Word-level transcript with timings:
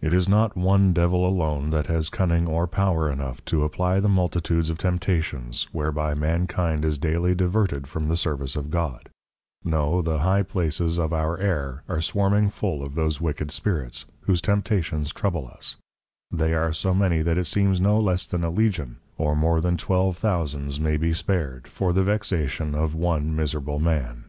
It 0.00 0.14
is 0.14 0.28
not 0.28 0.56
One 0.56 0.92
Devil 0.92 1.26
alone, 1.28 1.70
that 1.70 1.88
has 1.88 2.08
Cunning 2.08 2.46
or 2.46 2.68
Power 2.68 3.10
enough 3.10 3.44
to 3.46 3.64
apply 3.64 3.98
the 3.98 4.08
Multitudes 4.08 4.70
of 4.70 4.78
Temptations, 4.78 5.64
whereby 5.72 6.14
Mankind 6.14 6.84
is 6.84 6.98
daily 6.98 7.34
diverted 7.34 7.88
from 7.88 8.06
the 8.06 8.16
Service 8.16 8.54
of 8.54 8.70
God; 8.70 9.08
No, 9.64 10.02
the 10.02 10.20
High 10.20 10.44
Places 10.44 10.98
of 10.98 11.12
Our 11.12 11.36
Air, 11.38 11.82
are 11.88 12.00
Swarming 12.00 12.48
full 12.48 12.80
of 12.80 12.94
those 12.94 13.20
Wicked 13.20 13.50
Spirits, 13.50 14.06
whose 14.20 14.40
Temptations 14.40 15.12
trouble 15.12 15.48
us; 15.48 15.74
they 16.30 16.54
are 16.54 16.72
so 16.72 16.94
many, 16.94 17.22
that 17.22 17.38
it 17.38 17.46
seems 17.46 17.80
no 17.80 17.98
less 17.98 18.24
than 18.24 18.44
a 18.44 18.50
Legion, 18.50 18.98
or 19.18 19.34
more 19.34 19.60
than 19.60 19.76
twelve 19.76 20.16
thousands 20.16 20.78
may 20.78 20.96
be 20.96 21.12
spared, 21.12 21.66
for 21.66 21.92
the 21.92 22.04
Vexation 22.04 22.72
of 22.76 22.94
one 22.94 23.34
miserable 23.34 23.80
man. 23.80 24.26